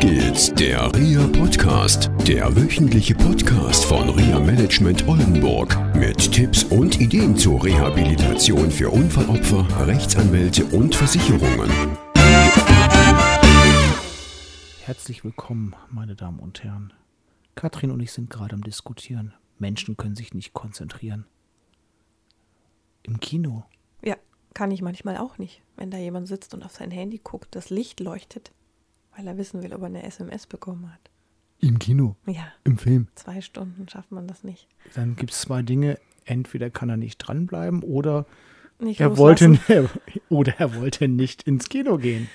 [0.00, 7.36] geht's, der RIA Podcast, der wöchentliche Podcast von RIA Management Oldenburg mit Tipps und Ideen
[7.36, 11.70] zur Rehabilitation für Unfallopfer, Rechtsanwälte und Versicherungen.
[14.84, 16.94] Herzlich willkommen, meine Damen und Herren.
[17.54, 19.34] Katrin und ich sind gerade am Diskutieren.
[19.58, 21.26] Menschen können sich nicht konzentrieren.
[23.02, 23.64] Im Kino.
[24.02, 24.16] Ja,
[24.54, 27.68] kann ich manchmal auch nicht, wenn da jemand sitzt und auf sein Handy guckt, das
[27.68, 28.50] Licht leuchtet,
[29.16, 31.10] weil er wissen will, ob er eine SMS bekommen hat.
[31.58, 32.16] Im Kino.
[32.26, 33.08] Ja, Im Film.
[33.14, 34.66] zwei Stunden schafft man das nicht.
[34.94, 35.98] Dann gibt es zwei Dinge.
[36.24, 38.26] Entweder kann er nicht dranbleiben oder
[38.78, 39.58] Nicht er wollte,
[40.28, 42.28] oder er wollte nicht ins Kino gehen.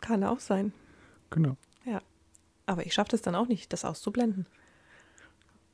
[0.00, 0.72] Kann auch sein.
[1.30, 1.56] Genau.
[1.84, 2.00] Ja.
[2.66, 4.46] Aber ich schaffe das dann auch nicht, das auszublenden.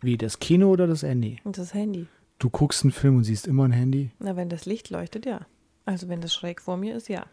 [0.01, 1.41] Wie das Kino oder das Handy?
[1.45, 2.07] Das Handy.
[2.39, 4.11] Du guckst einen Film und siehst immer ein Handy.
[4.19, 5.47] Na, wenn das Licht leuchtet, ja.
[5.85, 7.27] Also wenn das schräg vor mir ist, ja.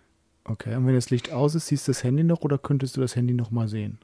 [0.49, 3.01] Okay, und wenn das Licht aus ist, siehst du das Handy noch oder könntest du
[3.01, 3.99] das Handy noch mal sehen?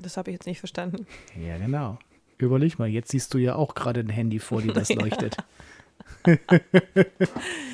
[0.00, 1.06] Das habe ich jetzt nicht verstanden.
[1.40, 1.98] Ja, genau.
[2.36, 5.36] Überleg mal, jetzt siehst du ja auch gerade ein Handy vor dir, das leuchtet.
[6.24, 6.46] könnte,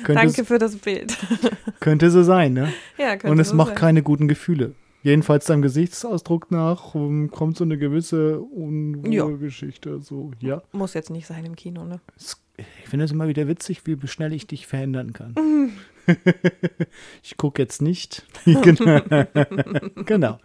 [0.07, 1.17] Danke für das Bild.
[1.79, 2.71] könnte so sein, ne?
[2.97, 3.77] ja, könnte Und es so macht sein.
[3.77, 4.73] keine guten Gefühle.
[5.03, 9.99] Jedenfalls deinem Gesichtsausdruck nach um, kommt so eine gewisse Unruhegeschichte.
[9.99, 10.61] So, ja.
[10.73, 11.99] Muss jetzt nicht sein im Kino, ne?
[12.57, 15.33] Ich finde es immer wieder witzig, wie schnell ich dich verändern kann.
[17.23, 18.23] ich gucke jetzt nicht.
[18.45, 19.01] genau.
[20.05, 20.39] genau.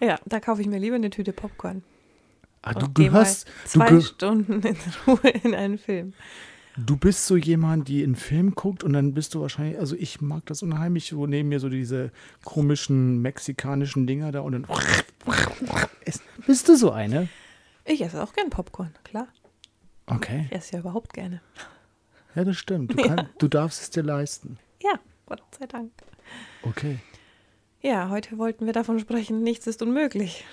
[0.00, 1.82] Ja, da kaufe ich mir lieber eine Tüte Popcorn.
[2.62, 4.76] Ah, du gehörst, du, zwei ge Stunden in
[5.06, 6.12] Ruhe in einen Film.
[6.76, 10.20] du bist so jemand, die einen Film guckt und dann bist du wahrscheinlich, also ich
[10.20, 12.12] mag das unheimlich, wo neben mir so diese
[12.44, 14.66] komischen mexikanischen Dinger da und dann
[16.46, 17.28] bist du so eine?
[17.84, 19.26] Ich esse auch gern Popcorn, klar.
[20.06, 21.40] Okay, Ich esse ja überhaupt gerne.
[22.34, 22.92] Ja, das stimmt.
[22.92, 24.58] Du, kann, du darfst es dir leisten.
[24.82, 25.90] Ja, Gott sei Dank.
[26.62, 26.98] Okay.
[27.80, 30.44] Ja, heute wollten wir davon sprechen, nichts ist unmöglich.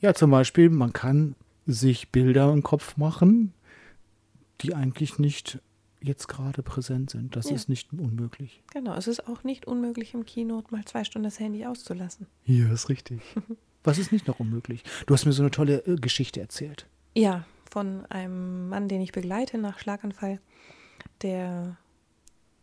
[0.00, 1.34] Ja, zum Beispiel, man kann
[1.66, 3.54] sich Bilder im Kopf machen,
[4.60, 5.60] die eigentlich nicht
[6.00, 7.36] jetzt gerade präsent sind.
[7.36, 7.54] Das Ja.
[7.54, 8.62] ist nicht unmöglich.
[8.72, 12.26] Genau, es ist auch nicht unmöglich im Kino mal zwei Stunden das Handy auszulassen.
[12.44, 13.20] Ja, ist richtig.
[13.84, 14.82] Was ist nicht noch unmöglich?
[15.06, 16.86] Du hast mir so eine tolle äh, Geschichte erzählt.
[17.14, 20.40] Ja, von einem Mann, den ich begleite nach Schlaganfall,
[21.22, 21.76] der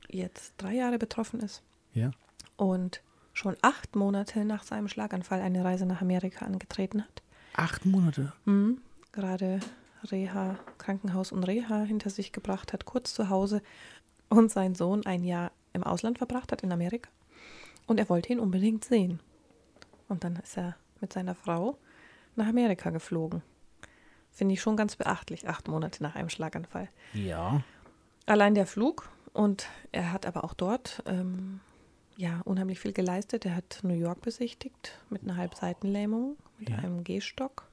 [0.09, 1.61] jetzt drei Jahre betroffen ist
[1.93, 2.11] Ja.
[2.57, 3.01] und
[3.33, 7.21] schon acht Monate nach seinem Schlaganfall eine Reise nach Amerika angetreten hat.
[7.53, 8.33] Acht Monate.
[8.45, 8.81] Mhm.
[9.11, 9.59] Gerade
[10.05, 13.61] Reha, Krankenhaus und Reha hinter sich gebracht hat, kurz zu Hause
[14.29, 17.09] und sein Sohn ein Jahr im Ausland verbracht hat, in Amerika.
[17.87, 19.19] Und er wollte ihn unbedingt sehen.
[20.07, 21.77] Und dann ist er mit seiner Frau
[22.35, 23.41] nach Amerika geflogen.
[24.31, 26.87] Finde ich schon ganz beachtlich, acht Monate nach einem Schlaganfall.
[27.13, 27.61] Ja.
[28.29, 31.61] Allein der Flug und er hat aber auch dort ähm,
[32.15, 33.43] ja unheimlich viel geleistet.
[33.43, 36.77] Er hat New York besichtigt mit einer Halbseitenlähmung, mit Ja.
[36.77, 37.67] einem Gehstock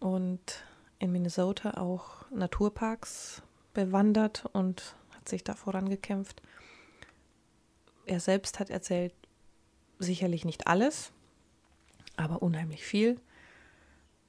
[0.00, 0.62] und
[0.98, 6.42] in Minnesota auch Naturparks bewandert und hat sich da vorangekämpft.
[8.04, 9.14] Er selbst hat erzählt,
[9.98, 11.10] sicherlich nicht alles,
[12.18, 13.18] aber unheimlich viel.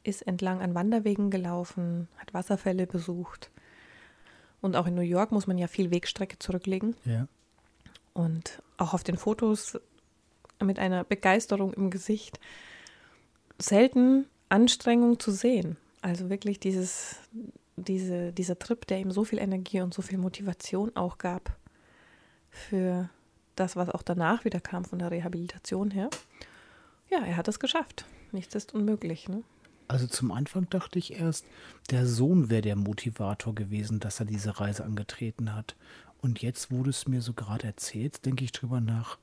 [0.03, 3.51] Ist entlang an Wanderwegen gelaufen, hat Wasserfälle besucht.
[4.61, 6.95] Und auch in New York muss man ja viel Wegstrecke zurücklegen.
[7.05, 7.27] Ja.
[8.13, 9.79] Und auch auf den Fotos
[10.59, 12.39] mit einer Begeisterung im Gesicht.
[13.59, 15.77] Selten Anstrengung zu sehen.
[16.01, 17.17] Also wirklich dieses,
[17.75, 21.55] diese, dieser Trip, der ihm so viel Energie und so viel Motivation auch gab
[22.49, 23.09] für
[23.55, 26.09] das, was auch danach wieder kam von der Rehabilitation her.
[27.09, 28.05] Ja, er hat es geschafft.
[28.31, 29.29] Nichts ist unmöglich.
[29.29, 29.43] Ne?
[29.87, 31.45] Also zum Anfang dachte ich erst,
[31.89, 35.75] der Sohn wäre der Motivator gewesen, dass er diese Reise angetreten hat.
[36.21, 39.17] Und jetzt, wo du es mir so gerade erzählst, denke ich drüber nach.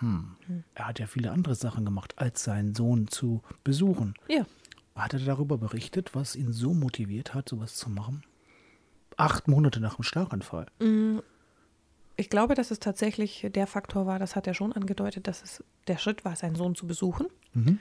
[0.00, 0.36] Hm,
[0.74, 4.14] er hat ja viele andere Sachen gemacht, als seinen Sohn zu besuchen.
[4.28, 4.44] Ja,
[4.96, 8.22] Hat er darüber berichtet, was ihn so motiviert hat, sowas zu machen?
[9.16, 10.66] Acht Monate nach dem Schlaganfall.
[12.16, 15.64] Ich glaube, dass es tatsächlich der Faktor war, das hat er schon angedeutet, dass es
[15.88, 17.26] der Schritt war, seinen Sohn zu besuchen.
[17.54, 17.78] Mhm.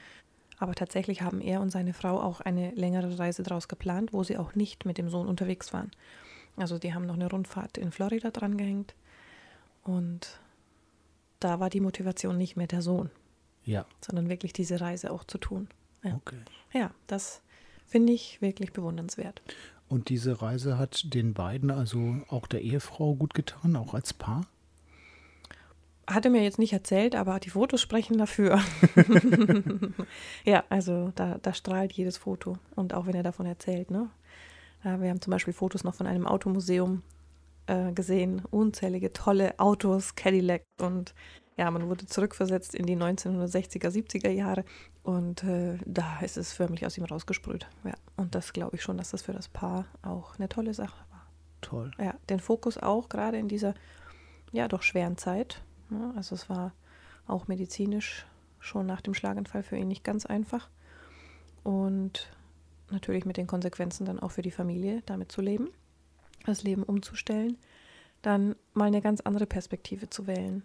[0.60, 4.38] Aber tatsächlich haben er und seine Frau auch eine längere Reise daraus geplant, wo sie
[4.38, 5.92] auch nicht mit dem Sohn unterwegs waren.
[6.56, 8.94] Also die haben noch eine Rundfahrt in Florida drangehängt.
[9.84, 10.40] Und
[11.40, 13.10] da war die Motivation nicht mehr der Sohn,
[13.66, 15.68] Ja, sondern wirklich diese Reise auch zu tun.
[16.04, 16.38] Ja, okay.
[16.74, 17.42] ja das
[17.88, 19.42] finde ich wirklich bewundernswert.
[19.90, 24.48] Und diese Reise hat den beiden, also auch der Ehefrau, gut getan, auch als Paar?
[26.06, 28.60] Hatte mir jetzt nicht erzählt, aber die Fotos sprechen dafür.
[30.44, 32.58] ja, also da, da strahlt jedes Foto.
[32.76, 34.10] Und auch wenn er davon erzählt, ne?
[34.84, 37.04] Wir haben zum Beispiel Fotos noch von einem Automuseum
[37.68, 38.42] äh, gesehen.
[38.52, 41.14] Unzählige tolle Autos, Cadillac und
[41.58, 44.66] ja, man wurde zurückversetzt in die 1960er, 70er Jahre
[45.04, 47.68] und äh, da ist es förmlich aus ihm rausgesprüht.
[47.84, 51.06] Ja, und das glaube ich schon, dass das für das Paar auch eine tolle Sache
[51.12, 51.28] war.
[51.62, 51.92] Toll.
[52.00, 53.76] Ja, den Fokus auch gerade in dieser
[54.52, 55.62] ja doch schweren Zeit.
[55.92, 56.74] Ja, also es war
[57.28, 58.26] auch medizinisch
[58.60, 60.70] schon nach dem Schlaganfall für ihn nicht ganz einfach
[61.64, 62.32] und
[62.92, 65.70] natürlich mit den Konsequenzen dann auch für die Familie, damit zu leben,
[66.46, 67.58] das Leben umzustellen,
[68.22, 70.64] dann mal eine ganz andere Perspektive zu wählen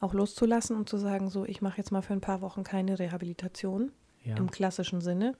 [0.00, 2.98] auch loszulassen und zu sagen, so, ich mache jetzt mal für ein paar Wochen keine
[2.98, 3.92] Rehabilitation
[4.24, 4.36] Ja.
[4.36, 5.34] im klassischen Sinne.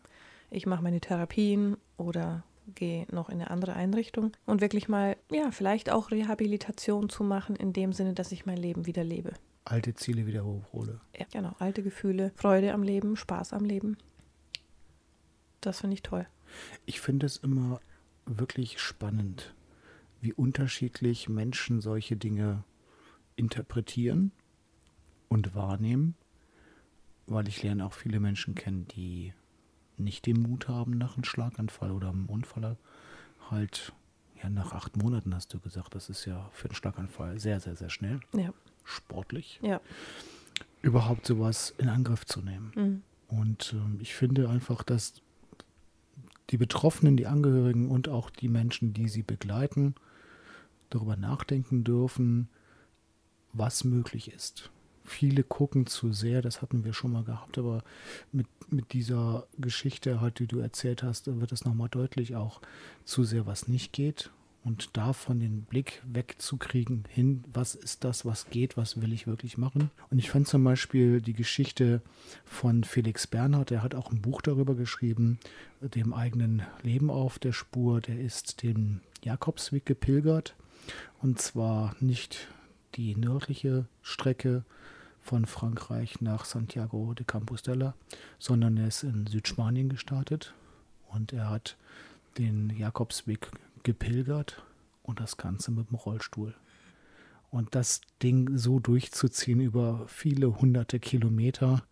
[0.50, 2.42] Ich mache meine Therapien oder
[2.74, 7.56] gehe noch in eine andere Einrichtung und wirklich mal, ja, vielleicht auch Rehabilitation zu machen,
[7.56, 9.32] in dem Sinne, dass ich mein Leben wieder lebe.
[9.64, 11.00] Alte Ziele wieder hochhole.
[11.18, 13.96] Ja, genau, alte Gefühle, Freude am Leben, Spaß am Leben.
[15.60, 16.26] Das finde ich toll.
[16.86, 17.80] Ich finde es immer
[18.24, 19.54] wirklich spannend,
[20.20, 22.64] wie unterschiedlich Menschen solche Dinge
[23.36, 24.32] interpretieren
[25.28, 26.14] und wahrnehmen,
[27.26, 29.32] weil ich lerne auch viele Menschen kennen, die
[29.98, 32.76] nicht den Mut haben nach einem Schlaganfall oder einem Unfall.
[33.50, 33.92] Halt,
[34.42, 37.76] ja, nach acht Monaten hast du gesagt, das ist ja für einen Schlaganfall sehr, sehr,
[37.76, 38.52] sehr schnell, Ja,
[38.84, 39.80] sportlich, ja.
[40.82, 42.72] überhaupt sowas in Angriff zu nehmen.
[42.74, 43.02] Mhm.
[43.28, 45.14] Und ähm, ich finde einfach, dass
[46.50, 49.94] die Betroffenen, die Angehörigen und auch die Menschen, die sie begleiten,
[50.90, 52.48] darüber nachdenken dürfen,
[53.52, 54.70] was möglich ist.
[55.08, 57.82] Viele gucken zu sehr, das hatten wir schon mal gehabt, aber
[58.30, 62.60] mit, mit dieser Geschichte, halt, die du erzählt hast, wird es nochmal deutlich auch
[63.04, 64.30] zu sehr, was nicht geht.
[64.64, 69.56] Und davon den Blick wegzukriegen hin, was ist das, was geht, was will ich wirklich
[69.56, 69.90] machen.
[70.10, 72.02] Und ich fand zum Beispiel die Geschichte
[72.44, 75.38] von Felix Bernhard, der hat auch ein Buch darüber geschrieben,
[75.80, 78.02] dem eigenen Leben auf der Spur.
[78.02, 80.54] Der ist den Jakobsweg gepilgert.
[81.22, 82.48] Und zwar nicht
[82.96, 84.64] die nördliche Strecke
[85.20, 87.94] von Frankreich nach Santiago de Compostela,
[88.38, 90.54] sondern er ist in Südspanien gestartet
[91.08, 91.76] und er hat
[92.38, 93.50] den Jakobsweg
[93.82, 94.62] gepilgert
[95.02, 96.54] und das Ganze mit dem Rollstuhl.
[97.50, 101.82] Und das Ding so durchzuziehen über viele hunderte Kilometer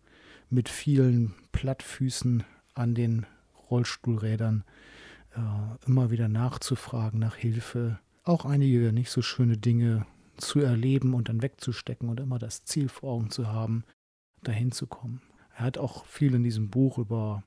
[0.49, 2.43] mit vielen Plattfüßen
[2.75, 3.25] an den
[3.69, 4.63] Rollstuhlrädern,
[5.35, 10.05] äh, immer wieder nachzufragen nach Hilfe, auch einige nicht so schöne Dinge
[10.37, 13.83] zu erleben und dann wegzustecken und immer das Ziel vor Augen zu haben,
[14.43, 15.21] dahin zu kommen.
[15.55, 17.43] Er hat auch viel in diesem Buch über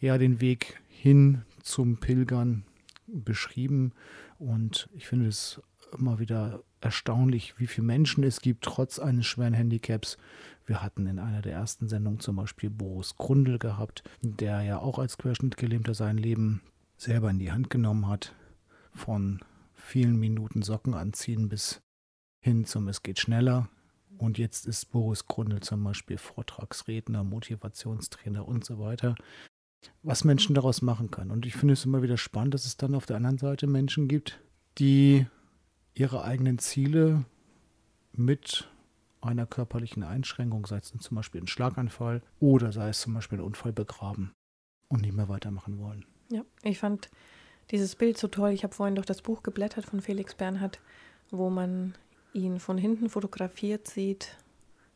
[0.00, 2.64] ja, den Weg hin zum Pilgern
[3.06, 3.92] beschrieben
[4.38, 5.60] und ich finde es
[5.98, 10.16] immer wieder erstaunlich, wie viele Menschen es gibt, trotz eines schweren Handicaps.
[10.66, 14.98] Wir hatten in einer der ersten Sendungen zum Beispiel Boris Grundl gehabt, der ja auch
[14.98, 16.62] als Querschnittgelähmter sein Leben
[16.96, 18.34] selber in die Hand genommen hat.
[18.92, 19.40] Von
[19.74, 21.82] vielen Minuten Socken anziehen bis
[22.44, 23.70] hin zum Es geht schneller.
[24.18, 29.14] Und jetzt ist Boris Grundl zum Beispiel Vortragsredner, Motivationstrainer und so weiter.
[30.02, 31.30] Was Menschen daraus machen können.
[31.30, 34.08] Und ich finde es immer wieder spannend, dass es dann auf der anderen Seite Menschen
[34.08, 34.40] gibt,
[34.78, 35.26] die
[35.94, 37.24] ihre eigenen Ziele
[38.12, 38.68] mit
[39.22, 43.44] einer körperlichen Einschränkung, sei es zum Beispiel ein Schlaganfall oder sei es zum Beispiel ein
[43.44, 44.32] Unfall begraben
[44.88, 46.04] und nicht mehr weitermachen wollen.
[46.30, 47.10] Ja, ich fand
[47.70, 48.50] dieses Bild so toll.
[48.50, 50.80] Ich habe vorhin durch das Buch geblättert von Felix Bernhard,
[51.30, 51.94] wo man
[52.34, 54.36] ihn von hinten fotografiert sieht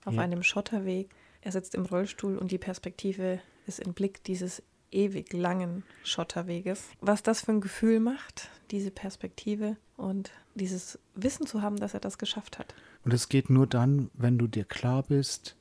[0.04, 0.20] auf Ja.
[0.22, 1.08] einem Schotterweg.
[1.40, 6.84] Er sitzt im Rollstuhl und die Perspektive ist im Blick dieses ewig langen Schotterweges.
[7.00, 12.00] Was das für ein Gefühl macht, diese Perspektive und dieses Wissen zu haben, dass er
[12.00, 12.74] das geschafft hat.
[13.04, 15.56] Und es geht nur dann, wenn du dir klar bist,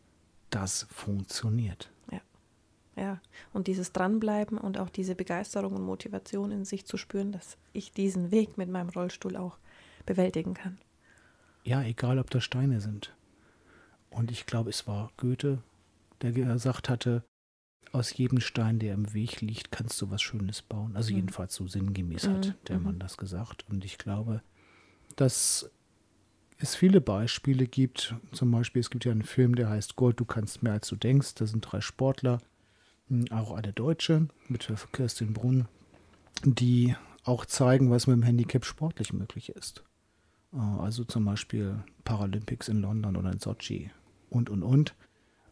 [0.50, 1.90] das funktioniert.
[3.00, 3.22] Ja,
[3.54, 7.92] und dieses Dranbleiben und auch diese Begeisterung und Motivation in sich zu spüren, dass ich
[7.92, 9.60] diesen Weg mit meinem Rollstuhl auch
[10.08, 10.80] bewältigen kann.
[11.68, 13.14] Ja, egal ob da Steine sind.
[14.10, 15.62] Und ich glaube, es war Goethe,
[16.22, 17.24] der gesagt hatte,
[17.92, 20.96] aus jedem Stein, der im Weg liegt, kannst du was Schönes bauen.
[20.96, 21.18] Also Mhm.
[21.18, 22.84] jedenfalls so sinngemäß Mhm, hat der mhm.
[22.86, 23.66] Mann das gesagt.
[23.70, 24.42] Und ich glaube,
[25.18, 25.70] dass
[26.60, 28.16] es viele Beispiele gibt.
[28.32, 30.96] Zum Beispiel, es gibt ja einen Film, der heißt Gold, du kannst mehr als du
[30.96, 31.36] denkst.
[31.36, 32.40] Da sind drei Sportler,
[33.10, 35.68] mh, auch eine Deutsche mit Kirstin Brunn,
[36.44, 36.96] die
[37.26, 39.84] auch zeigen, was mit dem Handicap sportlich möglich ist.
[40.54, 43.92] Äh, Also zum Beispiel Paralympics in London oder in Sochi
[44.30, 44.96] und, und, und.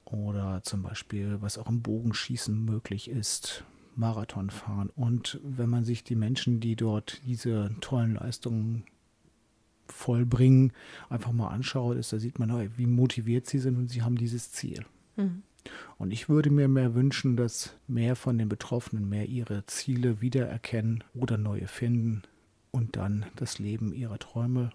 [0.05, 3.63] Oder zum Beispiel, was auch im Bogenschießen möglich ist,
[3.95, 4.91] Marathon fahren.
[4.95, 8.83] Und wenn man sich die Menschen, die dort diese tollen Leistungen
[9.87, 10.73] vollbringen,
[11.09, 14.51] einfach mal anschaut, ist, da sieht man, wie motiviert sie sind und sie haben dieses
[14.51, 14.85] Ziel.
[15.15, 15.43] Mhm.
[15.97, 21.03] Und ich würde mir mehr wünschen, dass mehr von den Betroffenen mehr ihre Ziele wiedererkennen
[21.15, 22.21] oder neue finden
[22.71, 24.71] und dann das Leben ihrer Träume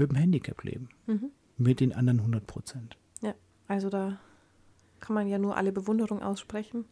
[0.00, 0.88] mit dem Handicap leben.
[1.06, 1.30] Mhm.
[1.56, 2.96] Mit den anderen 100 Prozent.
[3.70, 4.18] Also da
[4.98, 6.86] kann man ja nur alle Bewunderung aussprechen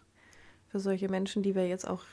[0.68, 2.04] für solche Menschen, die wir jetzt auch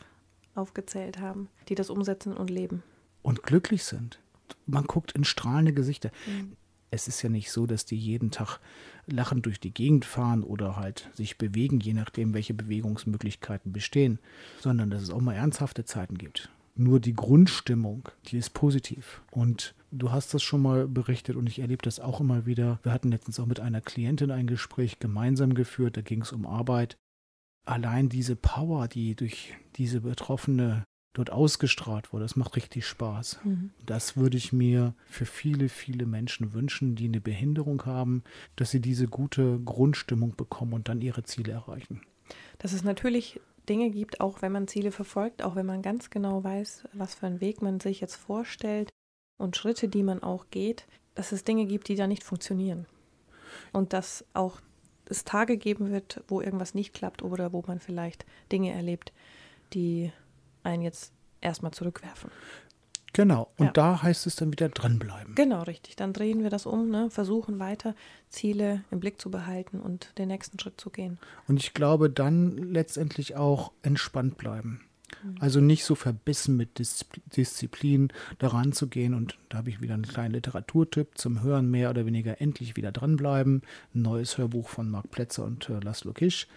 [0.55, 2.81] aufgezählt haben, die das umsetzen und leben.
[3.21, 4.19] Und glücklich sind.
[4.65, 6.09] Man guckt in strahlende Gesichter.
[6.25, 6.53] Mhm.
[6.89, 8.57] Es ist ja nicht so, dass die jeden Tag
[9.05, 14.17] lachend durch die Gegend fahren oder halt sich bewegen, je nachdem, welche Bewegungsmöglichkeiten bestehen,
[14.61, 16.49] sondern dass es auch mal ernsthafte Zeiten gibt.
[16.77, 19.21] Nur die Grundstimmung, die ist positiv.
[19.31, 22.79] Und du hast das schon mal berichtet und ich erlebe das auch immer wieder.
[22.83, 26.45] Wir hatten letztens auch mit einer Klientin ein Gespräch gemeinsam geführt, da ging es um
[26.45, 26.97] Arbeit.
[27.65, 33.39] Allein diese Power, die durch diese Betroffene dort ausgestrahlt wurde, das macht richtig Spaß.
[33.43, 33.71] Mhm.
[33.85, 38.23] Das würde ich mir für viele, viele Menschen wünschen, die eine Behinderung haben,
[38.57, 42.01] dass sie diese gute Grundstimmung bekommen und dann ihre Ziele erreichen.
[42.59, 46.43] Dass es natürlich Dinge gibt, auch wenn man Ziele verfolgt, auch wenn man ganz genau
[46.43, 48.89] weiß, was für einen Weg man sich jetzt vorstellt
[49.37, 52.85] und Schritte, die man auch geht, dass es Dinge gibt, die da nicht funktionieren.
[53.71, 54.59] Und dass auch
[55.07, 59.13] es Tage geben wird, wo irgendwas nicht klappt oder wo man vielleicht Dinge erlebt,
[59.73, 60.11] die
[60.63, 62.31] einen jetzt erstmal zurückwerfen.
[63.15, 63.71] Genau, und ja.
[63.71, 65.35] da heißt es dann wieder dranbleiben.
[65.35, 65.95] Genau, richtig.
[65.95, 67.09] Dann drehen wir das um, ne?
[67.09, 67.95] versuchen weiter
[68.27, 71.17] Ziele im Blick zu behalten und den nächsten Schritt zu gehen.
[71.47, 74.81] Und ich glaube, dann letztendlich auch entspannt bleiben.
[75.23, 75.35] Mhm.
[75.39, 79.13] Also nicht so verbissen mit Disziplin daran zu gehen.
[79.13, 82.91] Und da habe ich wieder einen kleinen Literaturtipp zum Hören, mehr oder weniger endlich wieder
[82.91, 83.61] dranbleiben.
[83.93, 86.47] Ein neues Hörbuch von Marc Plätzer und äh, Laszlo Kisch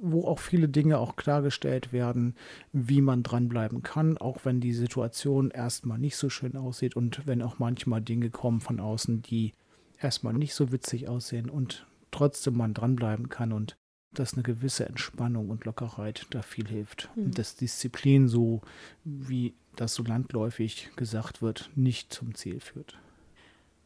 [0.00, 2.34] wo auch viele Dinge auch klargestellt werden,
[2.72, 7.42] wie man dranbleiben kann, auch wenn die Situation erstmal nicht so schön aussieht und wenn
[7.42, 9.52] auch manchmal Dinge kommen von außen, die
[10.00, 13.76] erstmal nicht so witzig aussehen und trotzdem man dranbleiben kann und
[14.12, 17.10] dass eine gewisse Entspannung und Lockerheit da viel hilft.
[17.16, 17.24] Mhm.
[17.24, 18.60] Und dass Disziplin, so
[19.04, 22.98] wie das so landläufig gesagt wird, nicht zum Ziel führt.